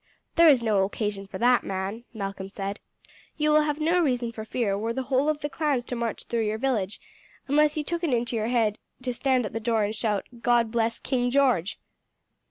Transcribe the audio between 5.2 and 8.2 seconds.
of the clans to march through your village, unless you took it